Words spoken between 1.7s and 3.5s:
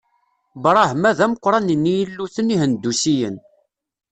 n yilluten ihendusiyen.